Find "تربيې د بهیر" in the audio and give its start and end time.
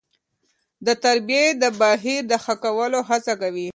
1.03-2.21